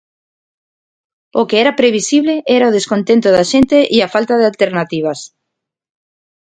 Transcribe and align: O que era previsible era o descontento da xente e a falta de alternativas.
O 1.39 1.41
que 1.49 1.57
era 1.63 1.77
previsible 1.81 2.33
era 2.57 2.69
o 2.69 2.75
descontento 2.77 3.27
da 3.35 3.43
xente 3.51 3.77
e 3.95 3.97
a 4.01 4.11
falta 4.15 4.33
de 4.37 4.45
alternativas. 4.51 5.19